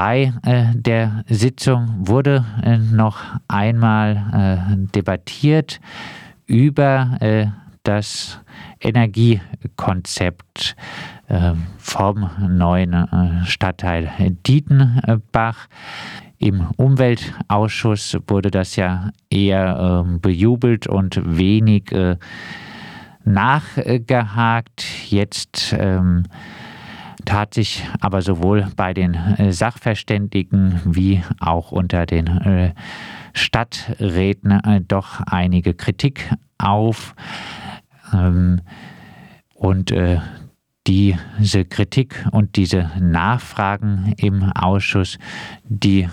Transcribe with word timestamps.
bei 0.00 0.32
äh, 0.46 0.72
der 0.74 1.24
Sitzung 1.28 2.08
wurde 2.08 2.42
äh, 2.62 2.78
noch 2.78 3.18
einmal 3.48 4.16
äh, 4.32 4.76
debattiert 4.96 5.78
über 6.46 7.18
äh, 7.20 7.48
das 7.82 8.40
Energiekonzept 8.80 10.74
äh, 11.28 11.52
vom 11.76 12.30
neuen 12.48 12.94
äh, 12.94 13.44
Stadtteil 13.44 14.10
Dietenbach. 14.46 15.68
Im 16.38 16.70
Umweltausschuss 16.78 18.16
wurde 18.26 18.50
das 18.50 18.76
ja 18.76 19.10
eher 19.28 20.06
äh, 20.06 20.18
bejubelt 20.18 20.86
und 20.86 21.20
wenig 21.26 21.92
äh, 21.92 22.16
nachgehakt. 23.24 24.82
Jetzt 25.10 25.76
ähm, 25.78 26.24
tat 27.24 27.54
sich 27.54 27.84
aber 28.00 28.22
sowohl 28.22 28.68
bei 28.76 28.94
den 28.94 29.14
äh, 29.14 29.52
Sachverständigen 29.52 30.80
wie 30.84 31.22
auch 31.38 31.72
unter 31.72 32.06
den 32.06 32.26
äh, 32.26 32.74
Stadträten 33.32 34.50
äh, 34.50 34.80
doch 34.80 35.20
einige 35.20 35.74
Kritik 35.74 36.32
auf. 36.58 37.14
Ähm, 38.12 38.60
und 39.54 39.94
diese 40.86 41.66
Kritik 41.66 42.26
und 42.32 42.56
diese 42.56 42.90
Nachfragen 42.98 44.14
im 44.16 44.42
Ausschuss, 44.52 45.18
die 45.64 46.08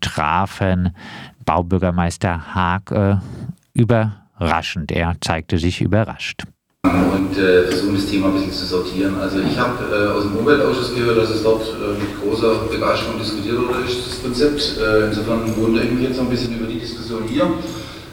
trafen 0.00 0.96
Baubürgermeister 1.44 2.54
Haag 2.54 3.20
überraschend. 3.74 4.92
Er 4.92 5.20
zeigte 5.20 5.58
sich 5.58 5.82
überrascht 5.82 6.44
und 6.90 7.38
äh, 7.38 7.64
versuchen 7.66 7.94
das 7.94 8.06
Thema 8.06 8.28
ein 8.28 8.34
bisschen 8.34 8.52
zu 8.52 8.66
sortieren. 8.66 9.14
Also 9.20 9.40
ich 9.40 9.58
habe 9.58 9.84
äh, 9.92 10.08
aus 10.08 10.24
dem 10.24 10.36
Umweltausschuss 10.36 10.94
gehört, 10.94 11.18
dass 11.18 11.30
es 11.30 11.42
dort 11.42 11.62
äh, 11.62 12.00
mit 12.00 12.20
großer 12.20 12.66
Begeisterung 12.70 13.18
diskutiert 13.18 13.58
wurde, 13.58 13.84
das 13.84 14.22
Konzept. 14.22 14.78
Äh, 14.78 15.06
insofern 15.08 15.56
wundere 15.56 15.84
ich 15.84 15.92
mich 15.92 16.08
jetzt 16.08 16.16
noch 16.16 16.24
ein 16.24 16.30
bisschen 16.30 16.58
über 16.58 16.66
die 16.66 16.78
Diskussion 16.78 17.24
hier. 17.28 17.48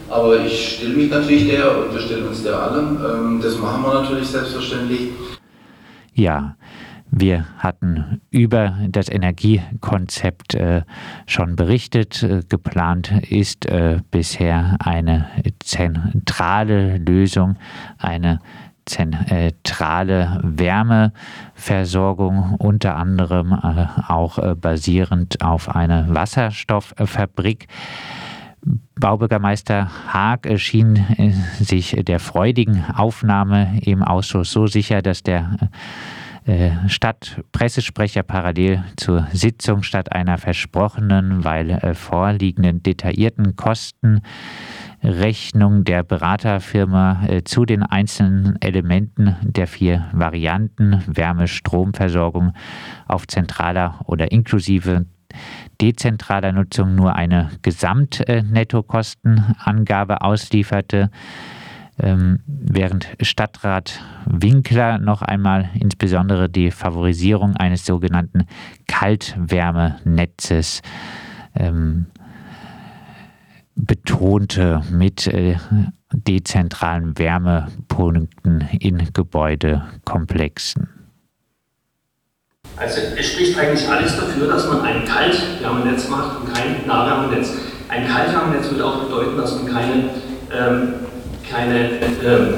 Aber 0.10 0.40
ich 0.46 0.78
stelle 0.78 0.96
mich 0.96 1.10
natürlich 1.10 1.48
der 1.50 1.78
und 1.78 1.94
wir 1.94 2.02
stellen 2.02 2.28
uns 2.28 2.44
der 2.44 2.60
allem. 2.60 2.98
Ähm, 2.98 3.40
das 3.42 3.58
machen 3.58 3.84
wir 3.84 3.94
natürlich 4.02 4.28
selbstverständlich. 4.28 5.10
Ja, 6.14 6.56
wir 7.16 7.46
hatten 7.60 8.22
über 8.32 8.76
das 8.90 9.08
Energiekonzept 9.08 10.56
äh, 10.56 10.82
schon 11.28 11.56
berichtet. 11.56 12.24
Äh, 12.24 12.42
geplant 12.50 13.12
ist 13.30 13.68
äh, 13.68 14.00
bisher 14.10 14.78
eine 14.80 15.28
zentrale 15.60 16.98
Lösung, 16.98 17.58
eine 18.00 18.40
zentrale 18.86 20.40
Wärmeversorgung, 20.44 22.56
unter 22.60 22.96
anderem 22.96 23.52
äh, 23.52 23.88
auch 24.08 24.40
äh, 24.40 24.56
basierend 24.56 25.42
auf 25.42 25.76
einer 25.76 26.14
Wasserstofffabrik. 26.14 27.68
Baubürgermeister 28.96 29.90
Haag 30.08 30.48
schien 30.58 30.96
äh, 30.96 31.34
sich 31.64 31.98
der 32.04 32.20
freudigen 32.20 32.86
Aufnahme 32.96 33.80
im 33.82 34.04
Ausschuss 34.04 34.52
so 34.52 34.68
sicher, 34.68 35.02
dass 35.02 35.24
der 35.24 35.72
äh, 36.46 36.72
Stadtpressesprecher 36.90 38.24
parallel 38.24 38.84
zur 38.98 39.28
Sitzung 39.32 39.82
statt 39.82 40.12
einer 40.12 40.38
versprochenen, 40.38 41.46
weil 41.46 41.70
äh, 41.70 41.94
vorliegenden 41.94 42.84
detaillierten 42.84 43.56
Kostenrechnung 45.04 45.84
der 45.84 46.02
Beraterfirma 46.04 47.26
äh, 47.28 47.44
zu 47.44 47.66
den 47.66 47.84
einzelnen 47.84 48.56
Elementen 48.62 49.36
der 49.42 49.68
vier 49.68 50.06
Varianten 50.14 51.04
Wärme, 51.08 51.50
Stromversorgung 51.50 52.54
auf 53.06 53.28
zentraler 53.28 54.00
oder 54.06 54.32
inklusive 54.32 55.06
dezentraler 55.82 56.54
Nutzung 56.54 56.96
nur 56.96 57.16
eine 57.16 57.52
Gesamtnettokostenangabe 57.64 60.22
auslieferte. 60.22 61.12
Ähm, 62.00 62.40
während 62.48 63.10
Stadtrat 63.22 64.02
Winkler 64.26 65.00
noch 65.00 65.22
einmal 65.22 65.70
insbesondere 65.74 66.48
die 66.50 66.72
Favorisierung 66.72 67.58
eines 67.58 67.86
sogenannten 67.86 68.46
Kaltwärmenetzes 68.88 70.82
ähm, 71.56 72.06
betonte 73.76 74.82
mit 74.92 75.28
äh, 75.28 75.58
dezentralen 76.12 77.18
Wärmepunkten 77.18 78.68
in 78.80 79.10
Gebäudekomplexen. 79.14 80.90
Also 82.78 83.02
es 83.18 83.34
spricht 83.34 83.58
eigentlich 83.58 83.88
alles 83.88 84.16
dafür, 84.16 84.48
dass 84.48 84.68
man 84.68 84.82
ein 84.82 85.06
Kaltwärmenetz 85.06 86.10
macht 86.10 86.42
und 86.42 86.54
kein 86.54 86.88
Nahwärmenetz. 86.88 87.54
Ein 87.90 88.08
Kaltwärmenetz 88.08 88.70
würde 88.72 88.86
auch 88.86 89.04
bedeuten, 89.04 89.38
dass 89.38 89.56
man 89.56 89.72
keine 89.72 90.10
ähm, 90.52 90.94
keine 91.50 91.90
ähm, 92.00 92.54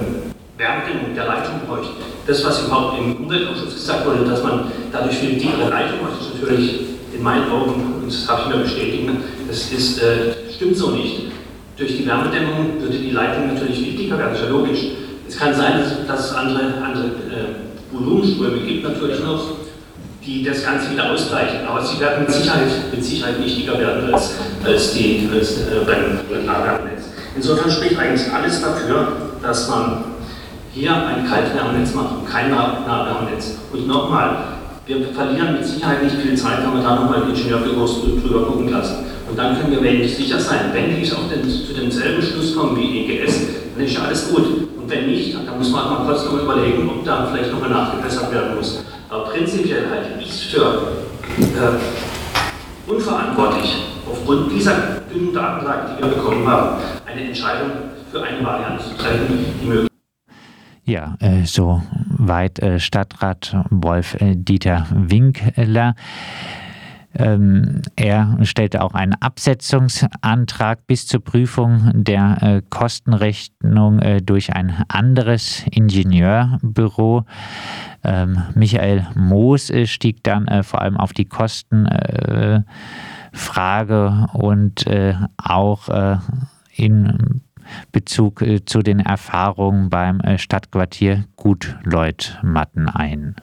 Wärmedämmung 0.58 1.14
der 1.16 1.26
Leitung 1.26 1.60
bräuchte. 1.68 1.94
Das, 2.28 2.44
was 2.46 2.66
überhaupt 2.66 3.00
im 3.00 3.18
Umweltausschuss 3.18 3.74
gesagt 3.74 4.06
wurde, 4.06 4.26
dass 4.26 4.44
man 4.44 4.72
dadurch 4.92 5.18
viel 5.18 5.38
dickere 5.38 5.70
Leitung 5.70 6.02
macht, 6.02 6.22
ist 6.22 6.42
natürlich 6.42 6.95
in 7.16 7.24
meinen 7.24 7.50
Augen, 7.50 8.02
und 8.02 8.08
das 8.08 8.28
habe 8.28 8.42
ich 8.44 8.56
mir 8.56 8.64
bestätigt, 8.64 9.10
das 9.48 9.72
ist, 9.72 10.02
äh, 10.02 10.34
stimmt 10.54 10.78
so 10.78 10.92
nicht. 10.92 11.24
Durch 11.78 11.98
die 11.98 12.06
Wärmedämmung 12.06 12.82
würde 12.82 12.98
die 12.98 13.12
Leitung 13.12 13.54
natürlich 13.54 13.98
dicker 13.98 14.18
werden, 14.18 14.32
das 14.32 14.42
ist 14.42 14.46
ja 14.46 14.52
logisch. 14.52 14.80
Es 15.28 15.38
kann 15.38 15.54
sein, 15.54 15.84
dass, 16.08 16.26
es 16.26 16.36
andere, 16.36 16.74
andere 16.84 17.06
äh, 17.06 17.92
Volumenströme 17.92 18.60
gibt 18.60 18.84
natürlich 18.84 19.20
noch, 19.22 19.44
die 20.26 20.44
das 20.44 20.64
Ganze 20.64 20.92
wieder 20.92 21.12
ausgleichen. 21.12 21.68
Aber 21.68 21.84
sie 21.84 22.00
werden 22.00 22.26
mit 22.26 22.32
Sicherheit, 22.32 22.68
mit 22.92 23.04
Sicherheit 23.04 23.40
nicht 23.40 23.68
werden 23.68 24.14
als, 24.14 24.36
als, 24.64 24.94
die, 24.94 25.30
als 25.34 25.58
äh, 25.58 25.86
beim. 25.86 26.20
Insofern 27.36 27.70
spricht 27.70 27.98
eigentlich 28.00 28.32
alles 28.32 28.62
dafür, 28.62 29.08
dass 29.42 29.70
man 29.70 30.04
hier 30.74 30.94
ein 30.94 31.28
Kaltwärmenetz 31.28 31.94
macht 31.94 32.18
und 32.18 32.30
kein 32.30 32.50
Nahwärmenetz. 32.50 33.58
Und 33.72 33.88
nochmal, 33.88 34.55
wir 34.88 35.08
verlieren 35.14 35.54
mit 35.54 35.66
Sicherheit 35.66 36.04
nicht 36.04 36.16
viel 36.18 36.36
Zeit, 36.36 36.60
wenn 36.64 36.74
wir 36.74 36.84
da 36.84 36.96
nochmal 36.96 37.22
den 37.22 37.30
Ingenieurbüros 37.30 38.02
drüber 38.22 38.46
gucken 38.46 38.70
lassen. 38.70 39.06
Und 39.28 39.38
dann 39.38 39.60
können 39.60 39.72
wir 39.72 39.82
wenig 39.82 40.16
sicher 40.16 40.40
sein. 40.40 40.72
Wenn 40.74 40.96
die 40.96 41.12
auch 41.12 41.28
den, 41.30 41.50
zu 41.50 41.74
demselben 41.74 42.22
Schluss 42.22 42.56
kommen 42.56 42.78
wie 42.78 43.06
EGS, 43.06 43.48
dann 43.76 43.86
ist 43.86 43.96
ja 43.96 44.04
alles 44.04 44.30
gut. 44.30 44.46
Und 44.78 44.90
wenn 44.90 45.08
nicht, 45.08 45.36
dann 45.36 45.58
muss 45.58 45.72
man 45.72 45.86
auch 45.86 46.00
mal 46.00 46.06
kurz 46.06 46.26
noch 46.26 46.42
überlegen, 46.42 46.88
ob 46.88 47.04
da 47.04 47.28
vielleicht 47.32 47.52
nochmal 47.52 47.72
nachgebessert 47.72 48.32
werden 48.32 48.56
muss. 48.56 48.84
Aber 49.10 49.26
prinzipiell 49.26 49.90
halte 49.90 50.22
ich 50.22 50.30
es 50.30 50.42
für 50.44 50.92
äh, 51.40 52.92
unverantwortlich, 52.92 53.76
aufgrund 54.08 54.52
dieser 54.52 55.02
dünnen 55.12 55.34
Datenlage, 55.34 55.96
die 55.98 56.04
wir 56.04 56.10
bekommen 56.10 56.48
haben, 56.48 56.78
eine 57.06 57.22
Entscheidung 57.22 57.72
für 58.12 58.22
eine 58.22 58.46
Variante 58.46 58.84
zu 58.84 58.96
treffen, 58.96 59.46
die 59.62 59.66
möglich 59.66 59.95
ja, 60.86 61.16
äh, 61.20 61.46
so 61.46 61.82
weit 62.10 62.60
äh, 62.60 62.80
Stadtrat 62.80 63.58
Wolf 63.70 64.16
äh, 64.22 64.36
Dieter 64.36 64.88
Winkler. 64.92 65.96
Ähm, 67.18 67.82
er 67.96 68.38
stellte 68.44 68.84
auch 68.84 68.94
einen 68.94 69.14
Absetzungsantrag 69.14 70.86
bis 70.86 71.08
zur 71.08 71.24
Prüfung 71.24 71.92
der 71.94 72.38
äh, 72.42 72.62
Kostenrechnung 72.70 74.00
äh, 74.00 74.22
durch 74.22 74.54
ein 74.54 74.84
anderes 74.90 75.66
Ingenieurbüro. 75.72 77.24
Ähm, 78.04 78.44
Michael 78.54 79.08
Moos 79.16 79.70
äh, 79.70 79.88
stieg 79.88 80.24
dann 80.24 80.64
vor 80.64 80.82
allem 80.82 80.98
auf 80.98 81.14
die 81.14 81.26
Kostenfrage 81.26 82.66
und 84.34 84.86
auch 85.38 86.20
in 86.76 87.42
Bezug 87.92 88.42
äh, 88.42 88.64
zu 88.66 88.80
den 88.80 89.00
Erfahrungen 89.00 89.90
beim 89.90 90.20
äh, 90.22 90.38
Stadtquartier 90.38 91.26
Gutleutmatten 91.36 92.90
ein. 92.90 93.36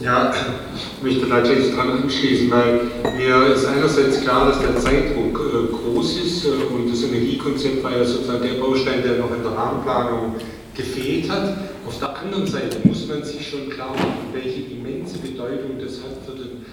Ja, 0.00 0.32
ich 0.74 1.02
möchte 1.02 1.26
natürlich 1.26 1.74
daran 1.74 2.02
anschließen, 2.02 2.50
weil 2.50 2.80
mir 3.18 3.52
ist 3.52 3.66
einerseits 3.66 4.22
klar, 4.22 4.46
dass 4.46 4.58
der 4.60 4.74
Zeitdruck 4.76 5.38
äh, 5.38 5.72
groß 5.72 6.16
ist 6.22 6.46
und 6.46 6.90
das 6.90 7.02
Energiekonzept 7.02 7.84
war 7.84 7.92
ja 7.92 8.04
sozusagen 8.04 8.42
der 8.42 8.54
Baustein, 8.54 9.02
der 9.02 9.18
noch 9.18 9.30
in 9.34 9.42
der 9.42 9.52
Rahmenplanung 9.52 10.36
gefehlt 10.74 11.30
hat. 11.30 11.54
Auf 11.86 11.98
der 11.98 12.16
anderen 12.16 12.46
Seite 12.46 12.78
muss 12.84 13.06
man 13.08 13.22
sich 13.22 13.46
schon 13.46 13.68
klar 13.68 13.90
machen, 13.90 14.32
welche 14.32 14.62
immense 14.72 15.18
Bedeutung 15.18 15.78
das 15.78 16.02
hat 16.02 16.24
für 16.24 16.32
den 16.32 16.64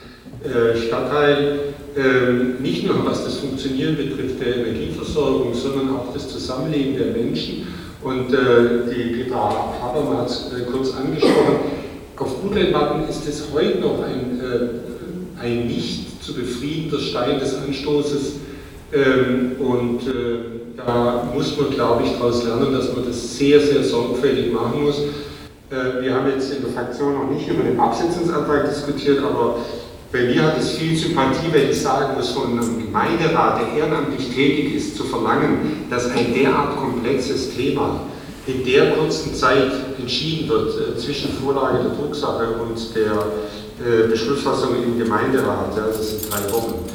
Stadtteil, 0.76 1.60
ähm, 1.96 2.56
nicht 2.62 2.86
nur 2.86 3.06
was 3.06 3.24
das 3.24 3.38
Funktionieren 3.38 3.98
betrifft 3.98 4.40
der 4.40 4.58
Energieversorgung, 4.58 5.54
sondern 5.54 5.96
auch 5.96 6.14
das 6.14 6.30
Zusammenleben 6.30 6.96
der 6.98 7.08
Menschen. 7.08 7.68
Und 8.04 8.34
äh, 8.34 8.94
die 8.94 9.24
Petra 9.24 9.74
Habermann 9.82 10.18
hat 10.20 10.30
es 10.30 10.52
äh, 10.54 10.64
kurz 10.72 10.94
angesprochen. 10.96 11.56
Auf 12.18 12.42
Gutleitmatten 12.42 13.08
ist 13.10 13.28
es 13.28 13.46
heute 13.54 13.80
noch 13.80 14.04
ein, 14.04 14.42
ein 15.40 15.68
nicht 15.68 16.24
zu 16.24 16.34
befriedender 16.34 17.00
Stein 17.00 17.40
des 17.40 17.56
Anstoßes. 17.56 18.38
Ähm, 18.92 19.52
und 19.60 20.02
da 20.78 21.30
muss 21.34 21.58
man, 21.58 21.72
glaube 21.72 22.04
ich, 22.06 22.12
daraus 22.14 22.44
lernen, 22.44 22.72
dass 22.72 22.96
man 22.96 23.06
das 23.06 23.38
sehr, 23.38 23.60
sehr 23.60 23.84
sorgfältig 23.84 24.54
machen 24.54 24.84
muss. 24.84 25.00
Äh, 25.70 26.02
wir 26.02 26.14
haben 26.14 26.30
jetzt 26.30 26.54
in 26.54 26.64
der 26.64 26.72
Fraktion 26.72 27.14
noch 27.14 27.30
nicht 27.30 27.48
über 27.50 27.64
den 27.64 27.80
Absetzungsantrag 27.80 28.70
diskutiert, 28.70 29.20
aber 29.24 29.58
bei 30.12 30.24
mir 30.24 30.44
hat 30.44 30.60
es 30.60 30.72
viel 30.72 30.96
Sympathie, 30.96 31.52
wenn 31.52 31.70
ich 31.70 31.82
sagen 31.82 32.16
muss, 32.16 32.30
von 32.30 32.52
einem 32.52 32.86
Gemeinderat, 32.86 33.62
der 33.62 33.78
ehrenamtlich 33.78 34.30
tätig 34.34 34.76
ist, 34.76 34.96
zu 34.96 35.04
verlangen, 35.04 35.86
dass 35.90 36.10
ein 36.12 36.34
derart 36.34 36.78
komplexes 36.78 37.56
Thema 37.56 38.02
in 38.46 38.64
der 38.64 38.92
kurzen 38.92 39.36
Zeit 39.36 39.72
entschieden 40.00 40.48
wird, 40.48 40.70
äh, 40.70 40.98
zwischen 40.98 41.34
Vorlage 41.34 41.84
der 41.84 41.92
Drucksache 41.92 42.48
und 42.62 42.96
der 42.96 43.12
äh, 43.86 44.08
Beschlussfassung 44.08 44.82
im 44.82 44.98
Gemeinderat, 44.98 45.76
ja, 45.76 45.88
das 45.88 46.10
sind 46.10 46.32
drei 46.32 46.54
Wochen. 46.54 46.86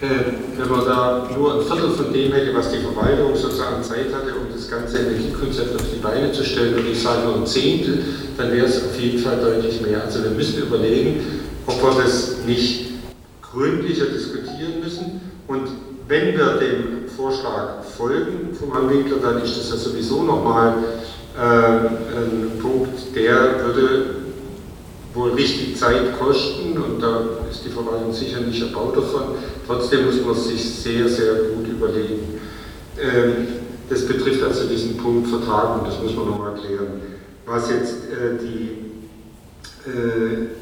Äh, 0.00 0.58
wenn 0.58 0.70
man 0.70 0.84
da 0.86 1.28
nur 1.36 1.54
ein 1.54 1.60
Viertel 1.60 1.90
von 1.90 2.12
dem 2.12 2.32
hätte, 2.32 2.54
was 2.54 2.72
die 2.72 2.78
Verwaltung 2.78 3.36
sozusagen 3.36 3.82
Zeit 3.82 4.06
hatte, 4.12 4.34
um 4.34 4.50
das 4.52 4.68
ganze 4.68 4.98
Energiekonzept 4.98 5.76
auf 5.76 5.86
die 5.94 6.00
Beine 6.00 6.32
zu 6.32 6.42
stellen, 6.42 6.74
würde 6.74 6.88
ich 6.88 7.00
sagen 7.00 7.24
nur 7.24 7.36
ein 7.36 7.46
Zehntel, 7.46 8.02
dann 8.38 8.50
wäre 8.50 8.66
es 8.66 8.78
auf 8.78 8.98
jeden 8.98 9.18
Fall 9.18 9.38
deutlich 9.38 9.80
mehr. 9.82 10.02
Also 10.02 10.24
wir 10.24 10.30
müssen 10.30 10.62
überlegen, 10.62 11.41
ob 11.66 11.82
wir 11.82 12.02
das 12.02 12.38
nicht 12.46 12.92
gründlicher 13.40 14.06
diskutieren 14.06 14.80
müssen. 14.82 15.20
Und 15.46 15.68
wenn 16.08 16.36
wir 16.36 16.58
dem 16.58 17.08
Vorschlag 17.16 17.84
folgen 17.96 18.54
vom 18.58 18.72
Herrn 18.72 18.90
Winkler, 18.90 19.18
dann 19.22 19.42
ist 19.42 19.58
das 19.58 19.70
ja 19.70 19.76
sowieso 19.76 20.22
nochmal 20.22 20.74
äh, 21.36 21.40
ein 21.40 22.58
Punkt, 22.60 23.14
der 23.14 23.64
würde 23.64 24.16
wohl 25.14 25.32
richtig 25.32 25.76
Zeit 25.76 26.18
kosten 26.18 26.72
und 26.78 27.00
da 27.00 27.22
ist 27.50 27.64
die 27.64 27.68
Verwaltung 27.68 28.12
sicher 28.12 28.40
nicht 28.40 28.62
erbaut 28.62 28.96
davon. 28.96 29.36
Trotzdem 29.66 30.06
muss 30.06 30.24
man 30.24 30.34
sich 30.34 30.62
sehr, 30.62 31.08
sehr 31.08 31.34
gut 31.54 31.68
überlegen. 31.68 32.40
Ähm, 32.98 33.48
das 33.90 34.06
betrifft 34.06 34.42
also 34.42 34.66
diesen 34.68 34.96
Punkt 34.96 35.28
Vertragung, 35.28 35.84
das 35.84 36.00
muss 36.02 36.16
man 36.16 36.30
nochmal 36.30 36.54
klären. 36.54 37.02
Was 37.44 37.70
jetzt 37.70 38.04
äh, 38.10 38.38
die 38.40 39.90
äh, 39.90 40.61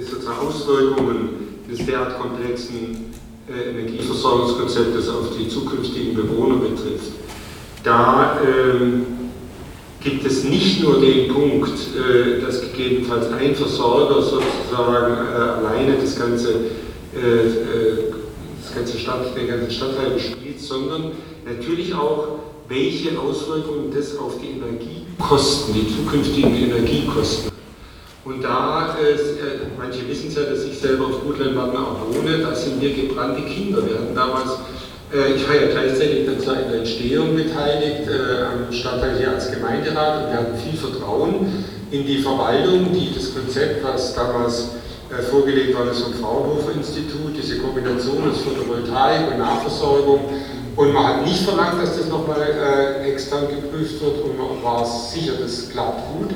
sozusagen 0.00 0.38
Auswirkungen 0.38 1.28
des 1.70 1.84
derart 1.86 2.18
komplexen 2.18 3.12
äh, 3.48 3.70
Energieversorgungskonzeptes 3.70 5.08
auf 5.08 5.36
die 5.38 5.48
zukünftigen 5.48 6.14
Bewohner 6.14 6.56
betrifft, 6.56 7.12
da 7.82 8.38
ähm, 8.44 9.06
gibt 10.00 10.24
es 10.26 10.44
nicht 10.44 10.82
nur 10.82 11.00
den 11.00 11.32
Punkt, 11.32 11.70
äh, 11.96 12.40
dass 12.40 12.60
gegebenenfalls 12.60 13.32
ein 13.32 13.54
Versorger 13.54 14.22
sozusagen 14.22 15.14
äh, 15.14 15.66
alleine 15.66 15.96
das 16.00 16.18
ganze, 16.18 16.52
äh, 17.14 17.46
äh 17.46 18.12
das 18.62 18.74
ganze 18.74 18.98
Stadt, 18.98 19.36
den 19.36 19.48
ganzen 19.48 19.70
Stadtteil 19.70 20.10
bespielt, 20.10 20.60
sondern 20.60 21.12
natürlich 21.44 21.94
auch, 21.94 22.38
welche 22.68 23.18
Auswirkungen 23.18 23.90
das 23.92 24.16
auf 24.16 24.34
die 24.40 24.58
Energiekosten, 24.58 25.74
die 25.74 25.88
zukünftigen 25.88 26.54
Energiekosten 26.54 27.49
und 28.24 28.42
da, 28.42 28.96
äh, 29.00 29.16
manche 29.78 30.06
wissen 30.08 30.28
es 30.28 30.34
ja, 30.34 30.42
dass 30.42 30.64
ich 30.64 30.78
selber 30.78 31.06
auf 31.06 31.22
Gutlandbaden 31.24 31.76
auch 31.76 31.96
wohne, 32.08 32.38
da 32.38 32.54
sind 32.54 32.80
wir 32.80 32.94
gebrannte 32.94 33.42
Kinder. 33.42 33.78
Wir 33.86 33.96
hatten 33.96 34.14
damals, 34.14 34.50
äh, 35.12 35.34
ich 35.36 35.48
war 35.48 35.54
ja 35.54 35.68
gleichzeitig 35.68 36.26
dazu 36.26 36.50
in 36.52 36.70
der 36.70 36.80
Entstehung 36.80 37.34
beteiligt, 37.34 38.08
äh, 38.08 38.44
am 38.44 38.72
Stadtteil 38.72 39.16
hier 39.18 39.30
als 39.30 39.50
Gemeinderat 39.50 40.24
und 40.24 40.32
wir 40.32 40.38
hatten 40.38 40.58
viel 40.58 40.78
Vertrauen 40.78 41.64
in 41.90 42.06
die 42.06 42.18
Verwaltung, 42.18 42.92
die 42.92 43.14
das 43.14 43.34
Konzept, 43.34 43.82
was 43.82 44.14
damals 44.14 44.68
äh, 45.10 45.22
vorgelegt 45.22 45.74
worden 45.74 45.90
ist 45.90 46.02
vom 46.02 46.14
Fraunhofer 46.14 46.72
Institut, 46.76 47.32
diese 47.36 47.58
Kombination 47.58 48.30
aus 48.30 48.42
Photovoltaik 48.42 49.32
und 49.32 49.38
Nahversorgung. 49.38 50.20
Und 50.76 50.92
man 50.92 51.06
hat 51.06 51.26
nicht 51.26 51.42
verlangt, 51.42 51.82
dass 51.82 51.96
das 51.96 52.08
nochmal 52.08 52.40
äh, 52.40 53.10
extern 53.10 53.48
geprüft 53.48 54.00
wird 54.02 54.22
und 54.22 54.38
man 54.38 54.62
war 54.62 54.84
sicher, 54.84 55.32
das 55.40 55.70
klappt 55.70 56.02
gut. 56.12 56.30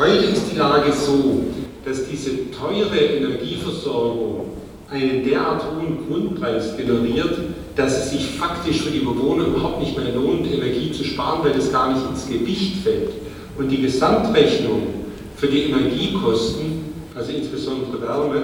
Heute 0.00 0.24
ist 0.24 0.44
die 0.50 0.56
Lage 0.56 0.90
so, 0.94 1.44
dass 1.84 2.08
diese 2.08 2.50
teure 2.50 2.96
Energieversorgung 2.96 4.46
einen 4.88 5.22
derart 5.22 5.62
hohen 5.62 6.08
Grundpreis 6.08 6.74
generiert, 6.74 7.38
dass 7.76 8.04
es 8.04 8.10
sich 8.12 8.24
faktisch 8.30 8.80
für 8.80 8.92
die 8.92 9.00
Bewohner 9.00 9.48
überhaupt 9.48 9.80
nicht 9.80 9.94
mehr 9.98 10.14
lohnt, 10.14 10.50
Energie 10.50 10.90
zu 10.90 11.04
sparen, 11.04 11.44
weil 11.44 11.52
das 11.52 11.70
gar 11.70 11.92
nicht 11.92 12.08
ins 12.08 12.26
Gewicht 12.26 12.76
fällt. 12.82 13.10
Und 13.58 13.68
die 13.68 13.82
Gesamtrechnung 13.82 14.84
für 15.36 15.48
die 15.48 15.64
Energiekosten, 15.64 16.94
also 17.14 17.32
insbesondere 17.32 18.00
Wärme, 18.00 18.42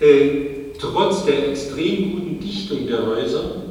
äh, 0.00 0.72
trotz 0.80 1.24
der 1.24 1.50
extrem 1.50 2.14
guten 2.14 2.40
Dichtung 2.40 2.84
der 2.88 3.06
Häuser, 3.06 3.62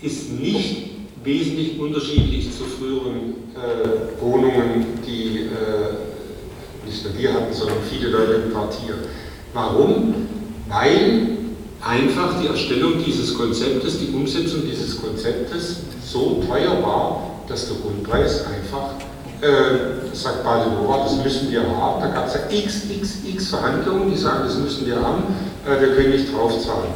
ist 0.00 0.32
nicht 0.40 0.90
wesentlich 1.22 1.78
unterschiedlich 1.78 2.50
zu 2.50 2.64
früheren 2.64 3.41
äh, 3.54 4.20
Wohnungen, 4.20 5.00
die 5.06 5.46
äh, 5.46 6.86
nicht 6.86 7.04
nur 7.04 7.18
wir 7.18 7.34
hatten, 7.34 7.52
sondern 7.52 7.78
viele 7.88 8.08
Leute 8.08 8.32
im 8.34 8.52
Quartier. 8.52 8.94
Warum? 9.52 10.28
Weil 10.68 11.28
einfach 11.80 12.40
die 12.40 12.46
Erstellung 12.48 13.02
dieses 13.04 13.34
Konzeptes, 13.34 13.98
die 13.98 14.14
Umsetzung 14.14 14.62
dieses 14.64 15.00
Konzeptes 15.00 15.80
so 16.04 16.42
teuer 16.46 16.82
war, 16.82 17.42
dass 17.48 17.68
der 17.68 17.76
Grundpreis 17.78 18.44
einfach, 18.46 18.94
äh, 19.40 20.14
sagt 20.14 20.44
Badenova, 20.44 21.04
das 21.04 21.22
müssen 21.22 21.50
wir 21.50 21.62
haben. 21.62 22.00
Da 22.00 22.08
gab 22.08 22.28
es 22.28 22.34
ja 22.34 22.40
x, 22.48 22.84
x, 22.88 23.18
x 23.26 23.48
Verhandlungen, 23.48 24.10
die 24.10 24.16
sagen, 24.16 24.44
das 24.44 24.56
müssen 24.56 24.86
wir 24.86 25.00
haben, 25.00 25.24
äh, 25.66 25.80
wir 25.80 25.94
können 25.94 26.10
nicht 26.10 26.32
draufzahlen. 26.32 26.92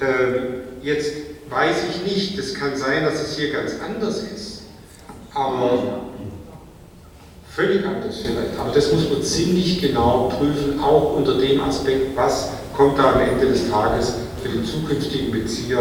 Äh, 0.00 0.86
jetzt 0.86 1.12
weiß 1.48 1.76
ich 1.90 2.12
nicht. 2.12 2.38
Es 2.38 2.54
kann 2.54 2.76
sein, 2.76 3.04
dass 3.04 3.22
es 3.22 3.36
hier 3.36 3.52
ganz 3.52 3.72
anders 3.84 4.22
ist. 4.22 4.47
Aber 5.34 6.00
völlig 7.48 7.84
anders 7.84 8.20
vielleicht. 8.22 8.58
Aber 8.58 8.70
das 8.72 8.92
muss 8.92 9.10
man 9.10 9.22
ziemlich 9.22 9.80
genau 9.80 10.32
prüfen, 10.38 10.80
auch 10.80 11.16
unter 11.16 11.38
dem 11.38 11.60
Aspekt, 11.60 12.16
was 12.16 12.50
kommt 12.76 12.98
da 12.98 13.12
am 13.12 13.20
Ende 13.20 13.46
des 13.46 13.68
Tages 13.70 14.14
für 14.42 14.48
den 14.48 14.64
zukünftigen 14.64 15.32
Bezieher 15.32 15.80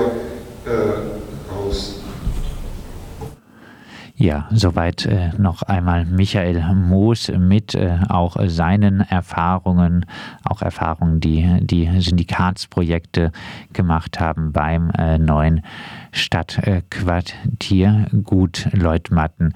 äh, 0.66 1.17
Ja, 4.20 4.48
soweit 4.50 5.06
äh, 5.06 5.30
noch 5.38 5.62
einmal 5.62 6.06
Michael 6.06 6.74
Moos 6.74 7.32
mit 7.38 7.76
äh, 7.76 8.00
auch 8.10 8.36
seinen 8.48 9.02
Erfahrungen, 9.02 10.08
auch 10.44 10.64
Erfahrungen, 10.64 11.20
die 11.20 11.48
die 11.62 11.88
Syndikatsprojekte 12.02 13.32
gemacht 13.74 14.20
haben 14.20 14.54
beim 14.54 14.90
äh, 14.98 15.20
neuen 15.20 15.62
Stadtquartier 16.12 18.08
Gut 18.24 18.68
Leutmatten. 18.72 19.54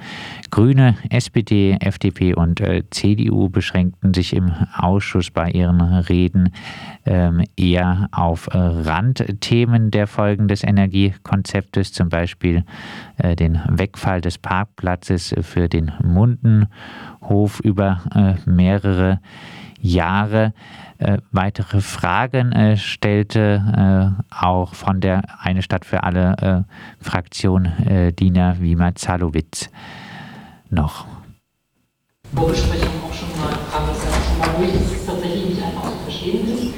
Grüne, 0.51 0.95
SPD, 1.09 1.77
FDP 1.79 2.35
und 2.35 2.61
äh, 2.61 2.83
CDU 2.91 3.49
beschränkten 3.49 4.13
sich 4.13 4.35
im 4.35 4.51
Ausschuss 4.77 5.31
bei 5.31 5.49
ihren 5.49 5.81
Reden 5.81 6.53
ähm, 7.07 7.43
eher 7.57 8.09
auf 8.11 8.47
äh, 8.47 8.57
Randthemen 8.57 9.89
der 9.89 10.05
Folgen 10.05 10.47
des 10.47 10.63
Energiekonzeptes, 10.63 11.93
zum 11.93 12.09
Beispiel 12.09 12.63
äh, 13.17 13.35
den 13.35 13.59
Wegfall 13.67 14.21
des 14.21 14.37
Parkplatzes 14.51 15.33
für 15.43 15.69
den 15.69 15.93
Mundenhof 16.03 17.61
über 17.61 18.01
äh, 18.13 18.33
mehrere 18.49 19.21
Jahre. 19.79 20.53
Äh, 20.97 21.19
weitere 21.31 21.79
Fragen 21.79 22.51
äh, 22.51 22.75
stellte 22.75 24.19
äh, 24.29 24.35
auch 24.35 24.75
von 24.75 24.99
der 24.99 25.23
Eine 25.39 25.61
Stadt 25.61 25.85
für 25.85 26.03
alle 26.03 26.65
äh, 26.67 27.01
Fraktion 27.01 27.63
äh, 27.65 28.11
Dina 28.11 28.59
Wima-Zalowitz 28.59 29.69
noch. 30.69 31.05
Vorbesprechung 32.35 32.89
auch 33.07 33.13
schon 33.13 33.29
mal, 33.39 33.55
kam 33.71 33.87
das 33.87 34.03
ja 34.03 34.11
schon 34.11 34.37
mal 34.37 34.49
durch, 34.57 34.73
dass 34.73 34.91
es 34.91 35.05
tatsächlich 35.05 35.45
nicht 35.45 35.63
einfach 35.63 35.91
zu 35.91 35.97
verstehen 35.99 36.47
ist. 36.49 36.73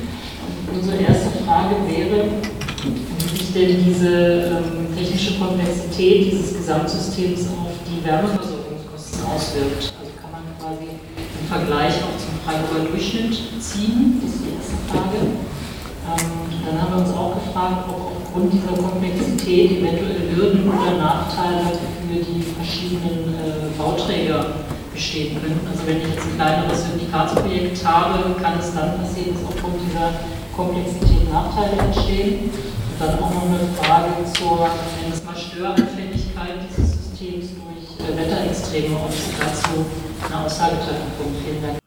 Unsere 0.71 0.97
erste 0.97 1.43
Frage 1.43 1.75
wäre, 1.87 2.25
wie 2.83 3.35
sich 3.35 3.51
denn 3.51 3.83
diese 3.83 4.09
ähm, 4.09 4.72
technische 5.23 5.39
Komplexität 5.39 6.31
dieses 6.31 6.57
Gesamtsystems 6.57 7.47
auf 7.47 7.71
die 7.87 8.03
Wärmeversorgungskosten 8.05 9.19
auswirkt. 9.23 9.93
Also 9.95 10.11
kann 10.19 10.31
man 10.35 10.43
quasi 10.59 10.91
im 10.91 11.47
Vergleich 11.47 11.95
auch 12.03 12.17
zum 12.19 12.35
Freiburger 12.43 12.91
Durchschnitt 12.91 13.39
ziehen? 13.59 14.19
Ist 14.19 14.43
die 14.43 14.51
erste 14.51 14.75
Frage. 14.91 15.23
Ähm, 15.23 16.27
dann 16.67 16.81
haben 16.81 16.91
wir 16.91 17.01
uns 17.07 17.15
auch 17.15 17.39
gefragt, 17.39 17.87
ob 17.87 18.11
aufgrund 18.19 18.51
dieser 18.51 18.75
Komplexität 18.75 19.79
eventuell 19.79 20.35
Hürden 20.35 20.67
oder 20.67 20.97
Nachteile 20.97 21.71
für 21.71 22.19
die 22.19 22.43
verschiedenen 22.43 23.35
äh, 23.39 23.71
Bauträger 23.77 24.67
bestehen 24.91 25.39
können. 25.39 25.59
Also 25.71 25.87
wenn 25.87 25.97
ich 26.03 26.07
jetzt 26.09 26.27
ein 26.27 26.35
kleineres 26.35 26.83
Syndikatsprojekt 26.83 27.79
habe, 27.85 28.35
kann 28.41 28.59
es 28.59 28.75
dann 28.75 28.99
passieren, 28.99 29.39
dass 29.39 29.55
aufgrund 29.55 29.79
dieser 29.87 30.19
Komplexität 30.55 31.31
Nachteile 31.31 31.79
entstehen. 31.79 32.51
Und 32.51 32.99
dann 32.99 33.17
auch 33.19 33.33
noch 33.33 33.47
eine 33.49 33.59
Frage 33.81 34.11
zur, 34.37 34.69
Störanfälligkeit 35.35 36.55
dieses 36.69 37.09
Systems 37.09 37.51
durch 37.55 38.09
äh, 38.09 38.17
Wetterextreme, 38.17 38.95
ob 38.95 39.11
Sie 39.11 39.31
dazu 39.39 39.85
eine 40.25 40.45
Aussage 40.45 40.75
treffen 40.75 41.11
können. 41.17 41.35
Vielen 41.43 41.61
Dank. 41.61 41.83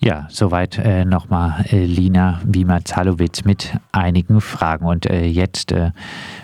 Ja, 0.00 0.28
soweit 0.30 0.78
äh, 0.78 1.04
nochmal 1.04 1.64
äh, 1.72 1.84
Lina 1.84 2.40
Wiemer-Zalowitz 2.44 3.44
mit 3.44 3.72
einigen 3.90 4.40
Fragen. 4.40 4.86
Und 4.86 5.06
äh, 5.06 5.26
jetzt 5.26 5.72
äh, 5.72 5.90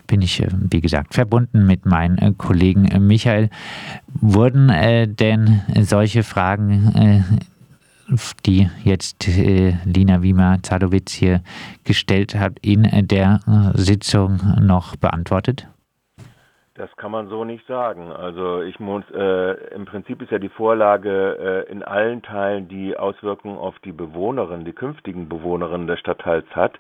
bin 0.09 0.23
ich, 0.23 0.43
äh, 0.43 0.49
wie 0.53 0.81
gesagt, 0.81 1.15
verbunden 1.15 1.65
mit 1.65 1.87
meinem 1.87 2.37
Kollegen 2.37 3.07
Michael. 3.07 3.51
Wurden 4.13 4.69
denn 5.17 5.63
solche 5.83 6.25
Fragen, 6.25 7.25
die 8.45 8.69
jetzt 8.83 9.27
Lina 9.27 10.23
Wiemer-Zalowitz 10.23 11.13
hier 11.13 11.43
gestellt 11.85 12.35
hat, 12.35 12.59
in 12.61 12.89
der 13.09 13.41
Sitzung 13.75 14.41
noch 14.61 14.97
beantwortet? 14.97 15.67
Das 16.77 16.91
kann 16.97 17.13
man 17.13 17.29
so 17.29 17.45
nicht 17.45 17.65
sagen. 17.69 18.11
Also 18.11 18.63
ich 18.63 18.81
muss, 18.81 19.05
äh, 19.13 19.53
im 19.75 19.85
Prinzip 19.85 20.21
ist 20.23 20.33
ja 20.33 20.41
die 20.41 20.49
Vorlage 20.49 21.65
äh, 21.69 21.71
in 21.71 21.85
allen 21.85 22.21
Teilen, 22.21 22.67
die 22.67 22.97
Auswirkungen 22.97 23.59
auf 23.59 23.79
die 23.85 23.93
Bewohnerinnen, 23.93 24.65
die 24.65 24.73
künftigen 24.73 25.29
Bewohnerinnen 25.29 25.87
des 25.87 26.01
Stadtteils 26.01 26.47
hat, 26.51 26.73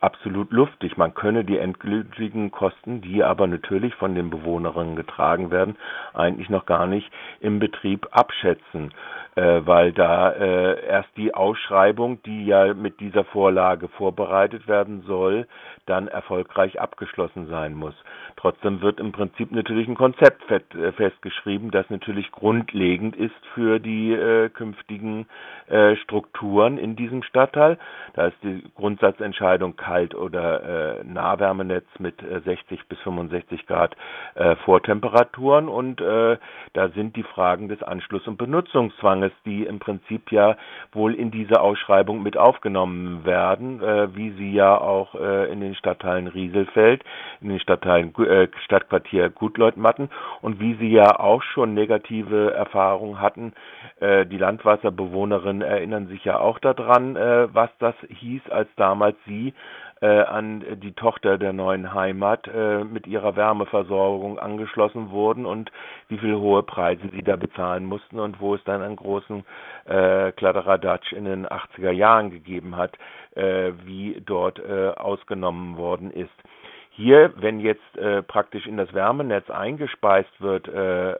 absolut 0.00 0.52
luftig. 0.52 0.98
Man 0.98 1.14
könne 1.14 1.44
die 1.44 1.56
endgültigen 1.56 2.50
Kosten, 2.50 3.00
die 3.00 3.24
aber 3.24 3.46
natürlich 3.46 3.94
von 3.94 4.14
den 4.14 4.28
Bewohnerinnen 4.28 4.96
getragen 4.96 5.50
werden, 5.50 5.76
eigentlich 6.12 6.50
noch 6.50 6.66
gar 6.66 6.86
nicht 6.86 7.10
im 7.40 7.58
Betrieb 7.58 8.06
abschätzen, 8.10 8.92
äh, 9.34 9.60
weil 9.64 9.92
da 9.92 10.30
äh, 10.32 10.84
erst 10.86 11.10
die 11.16 11.34
Ausschreibung, 11.34 12.22
die 12.22 12.46
ja 12.46 12.74
mit 12.74 13.00
dieser 13.00 13.24
Vorlage 13.24 13.88
vorbereitet 13.88 14.68
werden 14.68 15.02
soll, 15.06 15.46
dann 15.86 16.08
erfolgreich 16.08 16.80
abgeschlossen 16.80 17.46
sein 17.48 17.74
muss. 17.74 17.94
Trotzdem 18.36 18.80
wird 18.82 19.00
im 19.00 19.12
Prinzip 19.12 19.50
natürlich 19.52 19.88
ein 19.88 19.94
Konzept 19.96 20.42
äh, 20.50 20.92
festgeschrieben, 20.92 21.70
das 21.70 21.88
natürlich 21.90 22.30
grundlegend 22.30 23.16
ist 23.16 23.34
für 23.54 23.78
die 23.80 24.12
äh, 24.12 24.48
künftigen 24.48 25.26
äh, 25.68 25.96
Strukturen 25.96 26.78
in 26.78 26.96
diesem 26.96 27.22
Stadtteil. 27.22 27.78
Da 28.14 28.26
ist 28.28 28.36
die 28.42 28.62
Grundsatzentscheidung 28.76 29.76
Kalt- 29.76 30.14
oder 30.14 30.98
äh, 31.00 31.04
Nahwärmenetz 31.04 31.86
mit 31.98 32.16
60 32.20 32.70
äh, 32.80 32.82
bis 32.88 32.98
65 33.00 33.66
Grad 33.66 33.96
äh, 34.34 34.56
Vortemperaturen 34.64 35.68
und 35.68 35.98
da 35.98 36.88
sind 36.94 37.16
die 37.16 37.22
Fragen 37.22 37.68
des 37.68 37.82
Anschluss- 37.82 38.26
und 38.26 38.36
Benutzungszwanges, 39.18 39.32
die 39.44 39.64
im 39.64 39.78
Prinzip 39.78 40.32
ja 40.32 40.56
wohl 40.92 41.14
in 41.14 41.30
diese 41.30 41.60
Ausschreibung 41.60 42.22
mit 42.22 42.36
aufgenommen 42.36 43.24
werden, 43.24 43.80
wie 44.14 44.30
sie 44.32 44.52
ja 44.52 44.78
auch 44.78 45.14
in 45.14 45.60
den 45.60 45.74
Stadtteilen 45.74 46.26
Rieselfeld, 46.28 47.02
in 47.40 47.48
den 47.48 47.60
Stadtteilen 47.60 48.14
äh, 48.18 48.48
Stadtquartier 48.64 49.30
Gutleutmatten 49.30 50.10
und 50.42 50.60
wie 50.60 50.74
Sie 50.74 50.90
ja 50.90 51.18
auch 51.18 51.42
schon 51.42 51.74
negative 51.74 52.52
Erfahrungen 52.52 53.20
hatten, 53.20 53.52
äh, 54.00 54.26
die 54.26 54.38
Landwasserbewohnerinnen 54.38 55.62
erinnern 55.62 56.08
sich 56.08 56.24
ja 56.24 56.38
auch 56.38 56.58
daran, 56.58 57.16
äh, 57.16 57.48
was 57.52 57.70
das 57.78 57.94
hieß, 58.08 58.42
als 58.50 58.68
damals 58.76 59.16
Sie 59.26 59.48
äh, 59.48 59.52
an 60.06 60.64
die 60.80 60.92
Tochter 60.92 61.38
der 61.38 61.52
neuen 61.52 61.92
Heimat 61.92 62.46
äh, 62.48 62.84
mit 62.84 63.06
ihrer 63.06 63.36
Wärmeversorgung 63.36 64.38
angeschlossen 64.38 65.10
wurden 65.10 65.46
und 65.46 65.72
wie 66.08 66.18
viel 66.18 66.36
hohe 66.36 66.62
Preise 66.62 67.08
sie 67.10 67.22
da 67.22 67.36
bezahlen 67.36 67.84
mussten 67.84 68.20
und 68.20 68.40
wo 68.40 68.54
es 68.54 68.62
dann 68.64 68.82
einen 68.82 68.96
großen 68.96 69.44
äh, 69.86 70.32
Kladderadatsch 70.32 71.12
in 71.12 71.24
den 71.24 71.46
80er 71.46 71.90
Jahren 71.90 72.30
gegeben 72.30 72.76
hat, 72.76 72.96
äh, 73.34 73.72
wie 73.84 74.22
dort 74.24 74.58
äh, 74.58 74.90
ausgenommen 74.90 75.76
worden 75.76 76.10
ist. 76.10 76.30
Hier, 76.90 77.32
wenn 77.36 77.60
jetzt 77.60 77.96
äh, 77.96 78.22
praktisch 78.22 78.66
in 78.66 78.76
das 78.76 78.92
Wärmenetz 78.92 79.48
eingespeist 79.50 80.40
wird, 80.40 80.66
äh, 80.66 81.16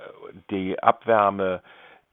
die 0.50 0.78
Abwärme 0.82 1.62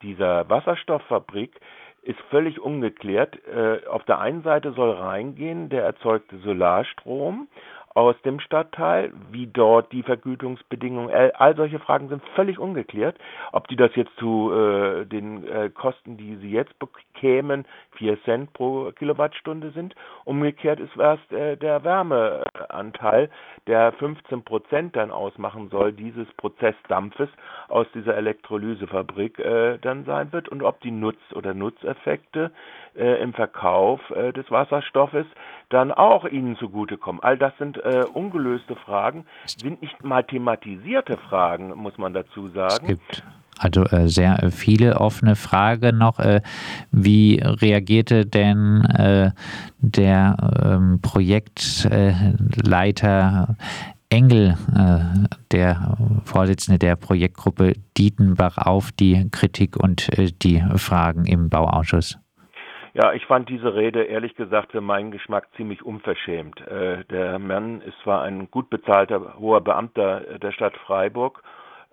dieser 0.03 0.47
Wasserstofffabrik, 0.49 1.59
ist 2.05 2.19
völlig 2.29 2.59
ungeklärt. 2.59 3.37
Äh, 3.47 3.85
auf 3.87 4.03
der 4.05 4.19
einen 4.19 4.43
Seite 4.43 4.71
soll 4.73 4.91
reingehen 4.91 5.69
der 5.69 5.83
erzeugte 5.83 6.37
Solarstrom 6.37 7.47
aus 7.95 8.15
dem 8.23 8.41
Stadtteil, 8.41 9.13
wie 9.31 9.47
dort 9.47 9.93
die 9.93 10.03
Vergütungsbedingungen, 10.03 11.09
all 11.35 11.55
solche 11.55 11.79
Fragen 11.79 12.09
sind 12.09 12.21
völlig 12.35 12.59
ungeklärt. 12.59 13.17
Ob 13.53 13.69
die 13.69 13.77
das 13.77 13.95
jetzt 13.95 14.15
zu 14.17 14.51
äh, 14.51 15.05
den 15.05 15.47
äh, 15.47 15.69
Kosten, 15.69 16.17
die 16.17 16.35
sie 16.35 16.51
jetzt 16.51 16.77
bekämen, 16.77 17.65
4 17.95 18.21
Cent 18.23 18.51
pro 18.51 18.91
Kilowattstunde 18.91 19.71
sind. 19.71 19.95
Umgekehrt 20.25 20.81
ist 20.81 20.95
erst 20.97 21.31
äh, 21.31 21.55
der 21.55 21.85
Wärmeanteil, 21.85 23.29
der 23.65 23.93
15 23.93 24.43
Prozent 24.43 24.97
dann 24.97 25.11
ausmachen 25.11 25.69
soll, 25.69 25.93
dieses 25.93 26.27
Prozessdampfes 26.33 27.29
aus 27.69 27.87
dieser 27.95 28.17
Elektrolysefabrik 28.17 29.39
äh, 29.39 29.77
dann 29.77 30.03
sein 30.03 30.33
wird 30.33 30.49
und 30.49 30.63
ob 30.63 30.81
die 30.81 30.91
Nutz- 30.91 31.33
oder 31.33 31.53
Nutzeffekte 31.53 32.51
äh, 32.95 33.21
im 33.21 33.33
Verkauf 33.33 34.01
äh, 34.09 34.33
des 34.33 34.51
Wasserstoffes 34.51 35.25
dann 35.69 35.91
auch 35.91 36.25
ihnen 36.25 36.55
zugutekommen. 36.57 37.23
All 37.23 37.37
das 37.37 37.53
sind 37.57 37.77
äh, 37.77 38.03
ungelöste 38.13 38.75
Fragen, 38.75 39.25
sind 39.45 39.81
nicht 39.81 40.03
mal 40.03 40.23
thematisierte 40.23 41.17
Fragen, 41.17 41.73
muss 41.75 41.97
man 41.97 42.13
dazu 42.13 42.49
sagen. 42.49 42.83
Es 42.83 42.87
gibt 42.87 43.23
also 43.57 43.85
äh, 43.85 44.09
sehr 44.09 44.51
viele 44.51 44.99
offene 44.99 45.35
Fragen 45.35 45.97
noch. 45.97 46.19
Äh, 46.19 46.41
wie 46.91 47.39
reagierte 47.41 48.25
denn 48.25 48.83
äh, 48.85 49.31
der 49.79 50.35
ähm, 50.63 50.99
Projektleiter 51.01 53.55
Engel, 54.09 54.57
äh, 54.75 54.99
der 55.51 55.97
Vorsitzende 56.25 56.79
der 56.79 56.95
Projektgruppe 56.95 57.73
Dietenbach, 57.97 58.57
auf 58.57 58.91
die 58.91 59.29
Kritik 59.31 59.77
und 59.77 60.09
äh, 60.17 60.31
die 60.31 60.63
Fragen 60.75 61.25
im 61.25 61.49
Bauausschuss? 61.49 62.17
Ja, 62.95 63.11
ich 63.11 63.25
fand 63.25 63.49
diese 63.49 63.75
Rede 63.75 64.03
ehrlich 64.03 64.35
gesagt 64.35 64.71
für 64.71 64.79
meinen 64.79 65.11
Geschmack 65.11 65.49
ziemlich 65.57 65.83
unverschämt. 65.83 66.61
Äh, 66.61 67.03
der 67.03 67.39
Mann 67.39 67.81
ist 67.81 67.99
zwar 68.03 68.21
ein 68.21 68.49
gut 68.49 68.69
bezahlter 68.69 69.37
hoher 69.37 69.59
Beamter 69.59 70.21
der 70.39 70.53
Stadt 70.53 70.77
Freiburg 70.77 71.43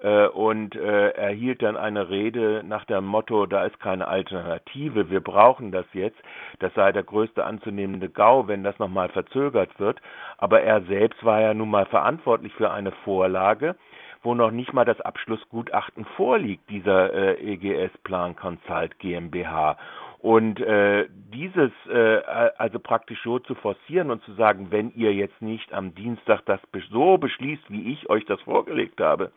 äh, 0.00 0.28
und 0.28 0.76
äh, 0.76 1.09
erhielt 1.09 1.61
dann 1.62 1.76
eine 1.76 2.09
Rede 2.09 2.62
nach 2.64 2.85
dem 2.85 3.04
Motto, 3.04 3.47
da 3.47 3.64
ist 3.64 3.80
keine 3.80 4.06
Alternative, 4.06 5.11
wir 5.11 5.21
brauchen 5.21 5.73
das 5.73 5.87
jetzt. 5.92 6.18
Das 6.61 6.73
sei 6.75 6.92
der 6.92 7.02
größte 7.02 7.44
anzunehmende 7.44 8.09
GAU, 8.09 8.47
wenn 8.47 8.62
das 8.62 8.78
nochmal 8.78 9.09
verzögert 9.09 9.80
wird. 9.80 10.00
Aber 10.38 10.61
er 10.62 10.82
selbst 10.82 11.25
war 11.25 11.40
ja 11.40 11.52
nun 11.52 11.71
mal 11.71 11.87
verantwortlich 11.87 12.52
für 12.54 12.71
eine 12.71 12.92
Vorlage, 13.04 13.75
wo 14.23 14.35
noch 14.37 14.52
nicht 14.52 14.73
mal 14.73 14.85
das 14.85 15.00
Abschlussgutachten 15.00 16.04
vorliegt, 16.16 16.71
dieser 16.71 17.12
äh, 17.12 17.54
EGS 17.54 17.90
Plan 18.04 18.37
Consult 18.37 19.00
GmbH. 19.00 19.76
Und 20.23 20.61
äh, 20.61 21.09
dieses 21.35 21.73
äh, 21.91 22.23
also 22.57 22.79
praktisch 22.79 23.21
so 23.25 23.41
zu 23.41 23.57
forcieren 23.57 24.12
und 24.12 24.23
zu 24.23 24.35
sagen, 24.35 24.69
wenn 24.71 24.95
ihr 24.95 25.12
jetzt 25.12 25.43
nicht 25.43 25.75
am 25.75 25.97
Dienstag 25.97 26.43
das 26.47 26.61
so 26.93 27.19
beschließt, 27.19 27.64
wie 27.71 27.93
ich 27.93 28.09
euch 28.09 28.25
das 28.26 28.41
vorgelegt 28.43 29.00
habe, 29.00 29.33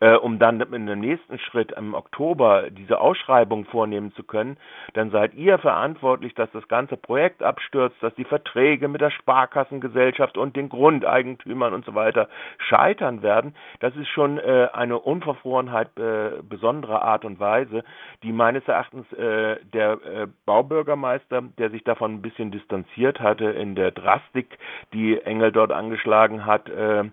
äh, 0.00 0.14
um 0.14 0.40
dann 0.40 0.60
in 0.60 0.86
dem 0.86 0.98
nächsten 0.98 1.38
Schritt 1.38 1.70
im 1.72 1.94
Oktober 1.94 2.68
diese 2.70 3.00
Ausschreibung 3.00 3.64
vornehmen 3.66 4.12
zu 4.14 4.24
können, 4.24 4.56
dann 4.94 5.12
seid 5.12 5.34
ihr 5.34 5.58
verantwortlich, 5.58 6.34
dass 6.34 6.50
das 6.50 6.66
ganze 6.66 6.96
Projekt 6.96 7.40
abstürzt, 7.40 8.02
dass 8.02 8.14
die 8.16 8.24
Verträge 8.24 8.88
mit 8.88 9.02
der 9.02 9.10
Sparkassengesellschaft 9.10 10.36
und 10.36 10.56
den 10.56 10.68
Grundeigentümern 10.68 11.74
und 11.74 11.84
so 11.84 11.94
weiter 11.94 12.28
scheitern 12.58 13.22
werden. 13.22 13.54
Das 13.78 13.94
ist 13.94 14.08
schon 14.08 14.38
äh, 14.38 14.68
eine 14.72 14.98
Unverfrorenheit 14.98 15.96
äh, 15.96 16.42
besonderer 16.42 17.02
Art 17.02 17.24
und 17.24 17.38
Weise, 17.38 17.84
die 18.24 18.32
meines 18.32 18.66
Erachtens 18.66 19.12
äh, 19.12 19.58
der 19.72 19.92
äh, 20.04 20.23
Baubürgermeister, 20.26 21.42
der 21.58 21.70
sich 21.70 21.84
davon 21.84 22.14
ein 22.14 22.22
bisschen 22.22 22.50
distanziert 22.50 23.20
hatte 23.20 23.46
in 23.46 23.74
der 23.74 23.90
Drastik, 23.90 24.58
die 24.92 25.20
Engel 25.20 25.52
dort 25.52 25.72
angeschlagen 25.72 26.46
hat, 26.46 26.68
äh, 26.68 27.04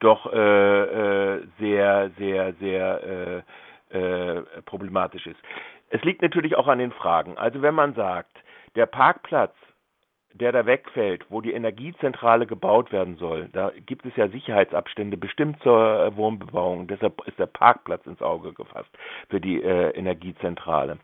doch 0.00 0.32
äh, 0.32 1.36
äh, 1.36 1.46
sehr, 1.58 2.10
sehr, 2.18 2.52
sehr 2.54 3.44
problematisch 4.66 5.26
ist. 5.26 5.38
Es 5.90 6.02
liegt 6.02 6.20
natürlich 6.20 6.56
auch 6.56 6.66
an 6.66 6.80
den 6.80 6.90
Fragen. 6.90 7.38
Also 7.38 7.62
wenn 7.62 7.74
man 7.74 7.94
sagt, 7.94 8.36
der 8.74 8.86
Parkplatz 8.86 9.54
der 10.38 10.52
da 10.52 10.66
wegfällt, 10.66 11.24
wo 11.30 11.40
die 11.40 11.52
Energiezentrale 11.52 12.46
gebaut 12.46 12.92
werden 12.92 13.16
soll, 13.16 13.48
da 13.52 13.72
gibt 13.86 14.06
es 14.06 14.14
ja 14.16 14.28
Sicherheitsabstände 14.28 15.16
bestimmt 15.16 15.60
zur 15.62 16.16
Wohnbebauung. 16.16 16.86
Deshalb 16.86 17.26
ist 17.26 17.38
der 17.38 17.46
Parkplatz 17.46 18.06
ins 18.06 18.22
Auge 18.22 18.52
gefasst 18.52 18.90
für 19.28 19.40
die 19.40 19.62
äh, 19.62 19.90
Energiezentrale. 19.90 20.98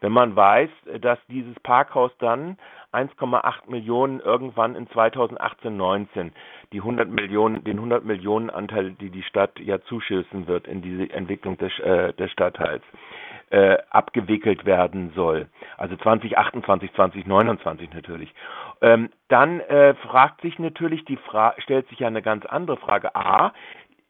Wenn 0.00 0.12
man 0.12 0.36
weiß, 0.36 0.70
dass 1.00 1.18
dieses 1.28 1.58
Parkhaus 1.60 2.12
dann 2.18 2.56
1,8 2.98 3.68
Millionen 3.68 4.20
irgendwann 4.20 4.74
in 4.74 4.88
2018, 4.90 5.76
19 5.76 6.32
die 6.72 6.78
100 6.78 7.08
Millionen, 7.08 7.64
den 7.64 7.76
100 7.76 8.04
Millionen 8.04 8.50
Anteil, 8.50 8.92
die 8.92 9.10
die 9.10 9.22
Stadt 9.22 9.58
ja 9.58 9.80
zuschüssen 9.82 10.46
wird 10.46 10.66
in 10.66 10.82
diese 10.82 11.10
Entwicklung 11.12 11.56
des, 11.58 11.78
äh, 11.78 12.12
des 12.14 12.30
Stadtteils, 12.32 12.82
äh, 13.50 13.78
abgewickelt 13.90 14.66
werden 14.66 15.12
soll. 15.14 15.46
Also 15.76 15.96
2028, 15.96 16.92
2029 16.94 17.92
natürlich. 17.94 18.34
Ähm, 18.82 19.10
dann 19.28 19.60
äh, 19.60 19.94
fragt 19.94 20.42
sich 20.42 20.58
natürlich 20.58 21.04
die 21.04 21.16
Frage, 21.16 21.60
stellt 21.62 21.88
sich 21.88 22.00
ja 22.00 22.08
eine 22.08 22.22
ganz 22.22 22.44
andere 22.44 22.76
Frage. 22.76 23.14
A, 23.14 23.52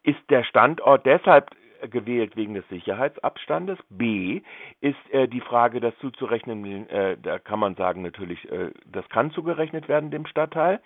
ist 0.02 0.18
der 0.30 0.42
Standort 0.44 1.06
deshalb 1.06 1.50
gewählt 1.88 2.36
wegen 2.36 2.54
des 2.54 2.68
Sicherheitsabstandes. 2.68 3.78
B 3.88 4.42
ist 4.80 4.96
äh, 5.12 5.28
die 5.28 5.40
Frage, 5.40 5.80
das 5.80 5.96
zuzurechnen, 5.98 6.88
äh, 6.88 7.16
da 7.20 7.38
kann 7.38 7.58
man 7.58 7.74
sagen 7.74 8.02
natürlich, 8.02 8.50
äh, 8.50 8.70
das 8.86 9.08
kann 9.08 9.30
zugerechnet 9.30 9.88
werden 9.88 10.10
dem 10.10 10.26
Stadtteil. 10.26 10.80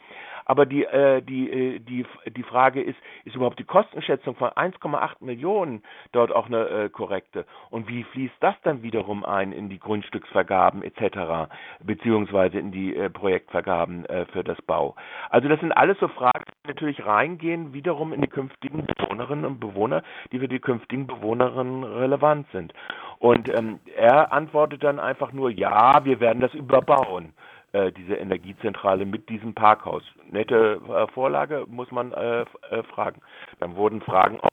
Aber 0.45 0.67
die, 0.67 0.85
äh, 0.85 1.23
die, 1.23 1.51
äh, 1.51 1.79
die, 1.79 2.05
die 2.29 2.43
Frage 2.43 2.83
ist, 2.83 2.99
ist 3.25 3.37
überhaupt 3.37 3.59
die 3.59 3.65
Kostenschätzung 3.65 4.35
von 4.37 4.51
1,8 4.51 5.17
Millionen 5.21 5.83
dort 6.13 6.33
auch 6.33 6.47
eine 6.47 6.69
äh, 6.69 6.89
korrekte? 6.89 7.47
Und 7.71 7.89
wie 7.89 8.05
fließt 8.05 8.35
das 8.41 8.55
dann 8.63 8.83
wiederum 8.83 9.25
ein 9.25 9.53
in 9.53 9.69
die 9.69 9.79
Grundstücksvergaben 9.79 10.83
etc., 10.83 11.53
beziehungsweise 11.83 12.59
in 12.59 12.73
die 12.73 12.93
Projektvergaben 13.13 14.07
für 14.33 14.45
das 14.45 14.61
Bau? 14.63 14.95
Also 15.31 15.49
das 15.49 15.61
sind 15.61 15.73
alles 15.73 15.99
so 15.99 16.09
Fragen, 16.09 16.45
die 16.65 16.69
natürlich 16.69 17.05
reingehen, 17.05 17.73
wiederum 17.73 18.13
in 18.13 18.21
die 18.21 18.29
künftigen 18.29 18.87
Bewohnerinnen 18.87 19.45
und 19.45 19.61
Bewohner, 19.61 20.03
die 20.31 20.39
für 20.39 20.49
die 20.49 20.59
künftigen 20.59 20.92
Bewohnerinnen 20.99 21.85
relevant 21.85 22.47
sind. 22.53 22.73
Und 23.19 23.49
ähm, 23.49 23.79
er 23.97 24.33
antwortet 24.33 24.83
dann 24.83 24.99
einfach 24.99 25.33
nur, 25.33 25.51
ja, 25.51 26.05
wir 26.05 26.21
werden 26.21 26.41
das 26.41 26.55
überbauen. 26.55 27.33
Äh, 27.73 27.91
diese 27.93 28.17
Energiezentrale 28.17 29.07
mit 29.07 29.31
diesem 29.31 29.55
Parkhaus. 29.55 30.03
Nette 30.31 30.79
äh, 30.89 31.07
Vorlage, 31.15 31.65
muss 31.69 31.91
man 31.91 32.13
äh, 32.13 32.43
äh 32.43 32.83
fragen. 32.83 33.23
Dann 33.61 33.77
wurden 33.77 34.03
Fragen 34.03 34.39
auf 34.41 34.51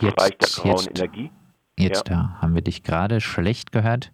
jetzt, 0.00 0.16
Bereich 0.16 0.38
der 0.38 0.48
grauen 0.48 0.76
jetzt, 0.76 1.00
Energie. 1.00 1.30
Jetzt 1.76 2.08
ja. 2.08 2.14
da 2.14 2.42
haben 2.42 2.54
wir 2.54 2.62
dich 2.62 2.84
gerade 2.84 3.20
schlecht 3.20 3.72
gehört. 3.72 4.12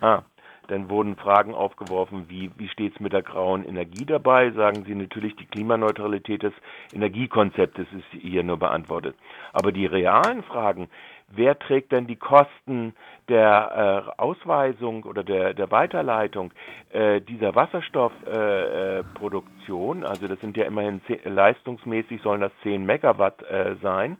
Ah, 0.00 0.22
dann 0.68 0.88
wurden 0.90 1.16
Fragen 1.16 1.54
aufgeworfen, 1.54 2.26
wie, 2.28 2.50
wie 2.56 2.68
steht 2.68 2.94
es 2.94 3.00
mit 3.00 3.12
der 3.12 3.22
grauen 3.22 3.64
Energie 3.64 4.04
dabei? 4.04 4.50
Sagen 4.50 4.84
Sie 4.86 4.94
natürlich, 4.94 5.34
die 5.36 5.46
Klimaneutralität 5.46 6.42
des 6.42 6.52
Energiekonzeptes 6.92 7.86
ist 7.92 8.04
hier 8.20 8.44
nur 8.44 8.58
beantwortet. 8.58 9.16
Aber 9.52 9.72
die 9.72 9.86
realen 9.86 10.42
Fragen, 10.42 10.90
wer 11.28 11.58
trägt 11.58 11.92
denn 11.92 12.06
die 12.06 12.16
Kosten 12.16 12.94
der 13.28 14.12
äh, 14.18 14.20
Ausweisung 14.20 15.04
oder 15.04 15.24
der, 15.24 15.54
der 15.54 15.70
Weiterleitung 15.70 16.52
äh, 16.90 17.22
dieser 17.22 17.54
Wasserstoffproduktion, 17.54 20.02
äh, 20.02 20.04
äh 20.04 20.08
also 20.08 20.28
das 20.28 20.38
sind 20.40 20.58
ja 20.58 20.66
immerhin 20.66 21.00
leistungsmäßig 21.24 22.20
sollen 22.22 22.42
das 22.42 22.52
10 22.62 22.84
Megawatt 22.84 23.42
äh, 23.42 23.76
sein, 23.82 24.18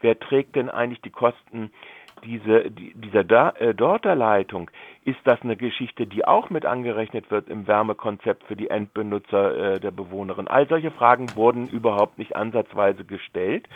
wer 0.00 0.18
trägt 0.18 0.56
denn 0.56 0.70
eigentlich 0.70 1.02
die 1.02 1.10
Kosten 1.10 1.70
diese, 2.24 2.70
die, 2.70 2.92
dieser 2.94 3.24
da, 3.24 3.50
äh, 3.58 3.74
Dorterleitung, 3.74 4.70
ist 5.04 5.18
das 5.24 5.40
eine 5.42 5.56
Geschichte, 5.56 6.06
die 6.06 6.24
auch 6.24 6.50
mit 6.50 6.66
angerechnet 6.66 7.30
wird 7.30 7.48
im 7.48 7.66
Wärmekonzept 7.66 8.44
für 8.44 8.56
die 8.56 8.70
Endbenutzer 8.70 9.74
äh, 9.74 9.80
der 9.80 9.90
Bewohnerin? 9.90 10.48
All 10.48 10.68
solche 10.68 10.90
Fragen 10.90 11.34
wurden 11.34 11.68
überhaupt 11.68 12.18
nicht 12.18 12.36
ansatzweise 12.36 13.04
gestellt. 13.04 13.68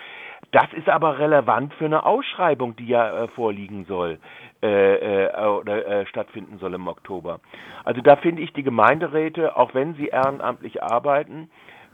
Das 0.53 0.73
ist 0.73 0.89
aber 0.89 1.19
relevant 1.19 1.75
für 1.75 1.87
eine 1.87 2.05
Ausschreibung, 2.05 2.77
die 2.77 2.87
ja 2.87 3.25
äh, 3.25 3.29
vorliegen 3.29 3.87
soll 3.87 4.19
äh, 4.63 5.27
äh, 5.27 5.47
oder 5.47 5.87
äh, 5.87 6.07
stattfinden 6.07 6.59
soll 6.59 6.75
im 6.75 6.87
Oktober. 6.87 7.41
Also 7.85 8.01
da 8.01 8.17
finde 8.17 8.43
ich 8.43 8.53
die 8.53 8.63
Gemeinderäte, 8.63 9.57
auch 9.57 9.75
wenn 9.75 9.95
sie 9.95 10.07
ehrenamtlich 10.07 10.83
arbeiten, 10.83 11.51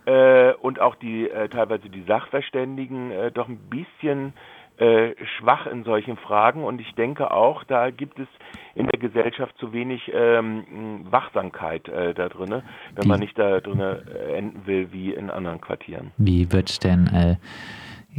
äh, 0.07 0.55
und 0.55 0.81
auch 0.81 0.95
die 0.95 1.29
äh, 1.29 1.49
teilweise 1.49 1.89
die 1.91 2.03
Sachverständigen 2.03 3.11
äh, 3.11 3.31
doch 3.31 3.49
ein 3.49 3.59
bisschen 3.69 4.33
äh, 4.81 5.15
schwach 5.37 5.67
in 5.67 5.85
solchen 5.85 6.17
Fragen 6.17 6.65
und 6.65 6.81
ich 6.81 6.95
denke 6.95 7.33
auch, 7.33 7.65
da 7.65 7.91
gibt 7.91 8.19
es 8.19 8.29
in 8.75 8.87
der 8.87 8.99
Gesellschaft 8.99 9.55
zu 9.59 9.75
wenig 9.75 10.11
ähm, 10.15 11.05
Wachsamkeit 11.11 11.87
äh, 11.89 12.15
da 12.15 12.31
drin, 12.31 12.63
wenn 12.95 13.09
man 13.09 13.21
nicht 13.21 13.39
da 13.39 13.61
drin 13.61 13.79
äh, 13.79 14.37
enden 14.39 14.67
will 14.67 14.91
wie 14.91 15.13
in 15.13 15.29
anderen 15.29 15.61
Quartieren. 15.61 16.13
Wie 16.17 16.51
wird 16.51 16.71
es 16.71 16.79
denn, 16.79 17.09
äh, 17.09 17.37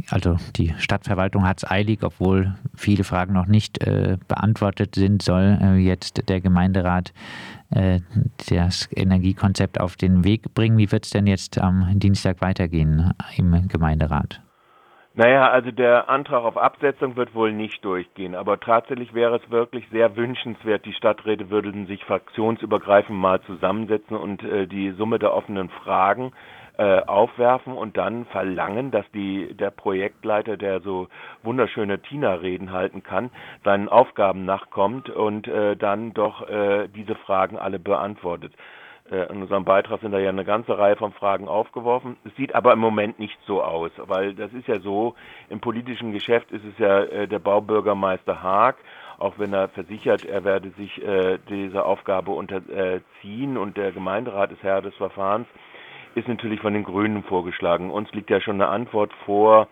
also 0.08 0.36
die 0.54 0.72
Stadtverwaltung 0.78 1.44
hat 1.44 1.64
es 1.64 1.68
eilig, 1.68 2.04
obwohl 2.04 2.54
viele 2.76 3.02
Fragen 3.02 3.32
noch 3.32 3.46
nicht 3.46 3.84
äh, 3.84 4.16
beantwortet 4.28 4.94
sind, 4.94 5.20
soll 5.20 5.58
jetzt 5.78 6.28
der 6.28 6.40
Gemeinderat 6.40 7.12
das 8.50 8.90
Energiekonzept 8.94 9.80
auf 9.80 9.96
den 9.96 10.24
Weg 10.24 10.52
bringen. 10.52 10.76
Wie 10.76 10.92
wird 10.92 11.06
es 11.06 11.10
denn 11.10 11.26
jetzt 11.26 11.58
am 11.58 11.98
Dienstag 11.98 12.42
weitergehen 12.42 13.14
im 13.38 13.66
Gemeinderat? 13.66 14.42
Naja, 15.14 15.50
also 15.50 15.70
der 15.70 16.08
Antrag 16.08 16.42
auf 16.42 16.56
Absetzung 16.56 17.16
wird 17.16 17.34
wohl 17.34 17.52
nicht 17.52 17.84
durchgehen, 17.84 18.34
aber 18.34 18.58
tatsächlich 18.58 19.12
wäre 19.12 19.36
es 19.36 19.50
wirklich 19.50 19.86
sehr 19.90 20.16
wünschenswert, 20.16 20.86
die 20.86 20.94
Stadträte 20.94 21.50
würden 21.50 21.86
sich 21.86 22.02
fraktionsübergreifend 22.06 23.18
mal 23.18 23.42
zusammensetzen 23.42 24.16
und 24.16 24.42
äh, 24.42 24.66
die 24.66 24.92
Summe 24.92 25.18
der 25.18 25.34
offenen 25.34 25.68
Fragen 25.68 26.32
äh, 26.78 27.00
aufwerfen 27.02 27.74
und 27.74 27.98
dann 27.98 28.24
verlangen, 28.24 28.90
dass 28.90 29.04
die, 29.12 29.52
der 29.54 29.70
Projektleiter, 29.70 30.56
der 30.56 30.80
so 30.80 31.08
wunderschöne 31.42 31.98
Tina-Reden 32.00 32.72
halten 32.72 33.02
kann, 33.02 33.30
seinen 33.64 33.90
Aufgaben 33.90 34.46
nachkommt 34.46 35.10
und 35.10 35.46
äh, 35.46 35.76
dann 35.76 36.14
doch 36.14 36.48
äh, 36.48 36.88
diese 36.88 37.16
Fragen 37.16 37.58
alle 37.58 37.78
beantwortet. 37.78 38.54
Äh, 39.12 39.30
in 39.30 39.42
unserem 39.42 39.64
Beitrag 39.64 40.00
sind 40.00 40.12
da 40.12 40.18
ja 40.18 40.30
eine 40.30 40.44
ganze 40.44 40.76
Reihe 40.78 40.96
von 40.96 41.12
Fragen 41.12 41.46
aufgeworfen. 41.46 42.16
Es 42.24 42.34
sieht 42.36 42.54
aber 42.54 42.72
im 42.72 42.78
Moment 42.78 43.18
nicht 43.18 43.38
so 43.46 43.62
aus, 43.62 43.90
weil 43.98 44.34
das 44.34 44.52
ist 44.54 44.66
ja 44.66 44.80
so, 44.80 45.14
im 45.50 45.60
politischen 45.60 46.12
Geschäft 46.12 46.50
ist 46.50 46.64
es 46.64 46.78
ja 46.78 47.00
äh, 47.00 47.28
der 47.28 47.38
Baubürgermeister 47.38 48.42
Haag, 48.42 48.76
auch 49.18 49.34
wenn 49.38 49.52
er 49.52 49.68
versichert, 49.68 50.24
er 50.24 50.44
werde 50.44 50.70
sich 50.70 51.00
äh, 51.02 51.38
dieser 51.48 51.86
Aufgabe 51.86 52.32
unterziehen 52.32 53.56
und 53.56 53.76
der 53.76 53.92
Gemeinderat 53.92 54.50
ist 54.50 54.62
Herr 54.62 54.80
des 54.80 54.94
Verfahrens, 54.94 55.46
ist 56.14 56.26
natürlich 56.26 56.60
von 56.60 56.72
den 56.72 56.82
Grünen 56.82 57.22
vorgeschlagen. 57.22 57.90
Uns 57.90 58.10
liegt 58.12 58.30
ja 58.30 58.40
schon 58.40 58.60
eine 58.60 58.68
Antwort 58.68 59.12
vor, 59.24 59.68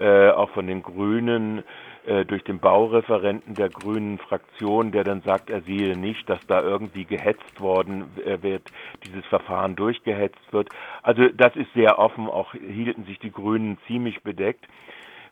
auch 0.00 0.48
von 0.50 0.66
den 0.66 0.82
Grünen, 0.82 1.62
äh, 2.06 2.24
durch 2.24 2.42
den 2.44 2.60
Baureferenten 2.60 3.54
der 3.54 3.68
grünen 3.68 4.18
Fraktion, 4.18 4.90
der 4.90 5.04
dann 5.04 5.20
sagt, 5.20 5.50
er 5.50 5.60
sehe 5.60 5.98
nicht, 5.98 6.28
dass 6.30 6.40
da 6.46 6.62
irgendwie 6.62 7.04
gehetzt 7.04 7.60
worden 7.60 8.04
äh, 8.24 8.42
wird, 8.42 8.70
dieses 9.04 9.26
Verfahren 9.26 9.76
durchgehetzt 9.76 10.50
wird. 10.50 10.70
Also 11.02 11.28
das 11.28 11.54
ist 11.56 11.70
sehr 11.74 11.98
offen, 11.98 12.26
auch 12.26 12.52
hielten 12.52 13.04
sich 13.04 13.18
die 13.18 13.30
Grünen 13.30 13.76
ziemlich 13.86 14.22
bedeckt. 14.22 14.66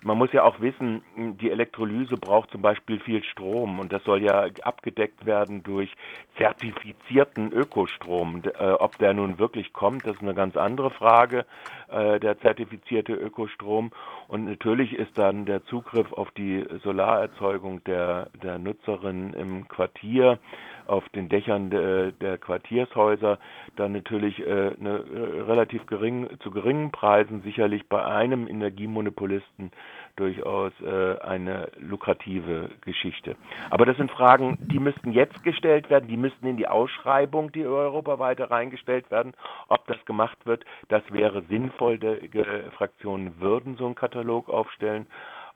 Man 0.02 0.18
muss 0.18 0.32
ja 0.32 0.44
auch 0.44 0.60
wissen, 0.60 1.02
die 1.40 1.50
Elektrolyse 1.50 2.16
braucht 2.16 2.50
zum 2.50 2.62
Beispiel 2.62 3.00
viel 3.00 3.24
Strom 3.24 3.80
und 3.80 3.92
das 3.92 4.04
soll 4.04 4.22
ja 4.22 4.46
abgedeckt 4.62 5.26
werden 5.26 5.62
durch 5.62 5.90
zertifizierten 6.36 7.50
Ökostrom. 7.50 8.42
Äh, 8.44 8.72
ob 8.72 8.98
der 8.98 9.14
nun 9.14 9.38
wirklich 9.38 9.72
kommt, 9.72 10.06
das 10.06 10.16
ist 10.16 10.22
eine 10.22 10.34
ganz 10.34 10.56
andere 10.56 10.90
Frage, 10.90 11.46
der 11.90 12.38
zertifizierte 12.40 13.14
Ökostrom. 13.14 13.92
Und 14.28 14.44
natürlich 14.44 14.92
ist 14.92 15.16
dann 15.16 15.46
der 15.46 15.64
Zugriff 15.64 16.12
auf 16.12 16.30
die 16.32 16.62
Solarerzeugung 16.84 17.82
der, 17.84 18.28
der 18.42 18.58
Nutzerin 18.58 19.32
im 19.32 19.66
Quartier 19.68 20.38
auf 20.86 21.08
den 21.10 21.30
Dächern 21.30 21.70
de, 21.70 22.12
der 22.12 22.36
Quartiershäuser 22.36 23.38
dann 23.76 23.92
natürlich 23.92 24.38
äh, 24.40 24.72
eine, 24.78 24.98
äh, 25.14 25.40
relativ 25.42 25.86
gering, 25.86 26.28
zu 26.40 26.50
geringen 26.50 26.90
Preisen 26.90 27.40
sicherlich 27.42 27.88
bei 27.88 28.04
einem 28.04 28.46
Energiemonopolisten 28.48 29.70
durchaus 30.18 30.72
äh, 30.80 31.18
eine 31.20 31.70
lukrative 31.78 32.70
Geschichte. 32.82 33.36
Aber 33.70 33.86
das 33.86 33.96
sind 33.96 34.10
Fragen, 34.10 34.58
die 34.60 34.78
müssten 34.78 35.12
jetzt 35.12 35.42
gestellt 35.42 35.90
werden, 35.90 36.08
die 36.08 36.16
müssten 36.16 36.46
in 36.46 36.56
die 36.56 36.66
Ausschreibung, 36.68 37.52
die 37.52 37.64
europaweite 37.64 38.50
reingestellt 38.50 39.10
werden. 39.10 39.32
Ob 39.68 39.86
das 39.86 40.04
gemacht 40.04 40.38
wird, 40.44 40.64
das 40.88 41.02
wäre 41.10 41.42
sinnvoll. 41.48 41.98
Die 41.98 42.44
Fraktionen 42.76 43.40
würden 43.40 43.76
so 43.76 43.86
einen 43.86 43.94
Katalog 43.94 44.48
aufstellen. 44.48 45.06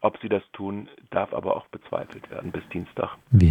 Ob 0.05 0.19
sie 0.19 0.29
das 0.29 0.43
tun, 0.53 0.89
darf 1.11 1.33
aber 1.33 1.57
auch 1.57 1.67
bezweifelt 1.69 2.29
werden 2.29 2.51
bis 2.51 2.69
Dienstag. 2.71 3.17
Wir 3.31 3.51